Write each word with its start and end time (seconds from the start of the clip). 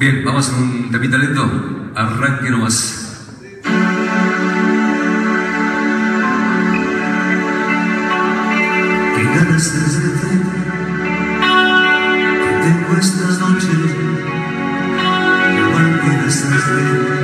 Bien, 0.00 0.24
vamos 0.24 0.48
con 0.48 0.62
un 0.62 0.90
temita 0.90 1.18
lento. 1.18 1.44
Arranque 1.94 2.50
nomás. 2.50 3.18
Qué 9.14 9.24
ganas 9.24 9.74
desde 9.74 10.00
que 12.40 12.50
tengo 12.62 12.96
estas 12.98 13.40
noches, 13.40 13.68
igual 15.58 16.00
que 16.00 16.10
desde 16.24 17.19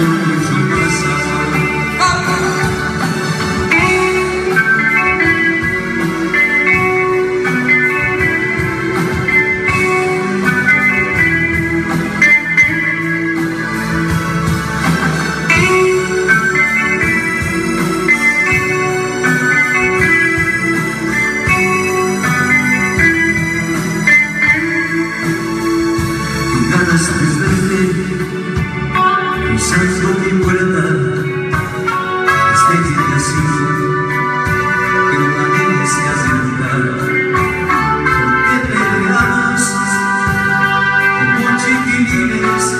luz 0.00 0.50
ingressar. 0.58 1.39
years 42.12 42.79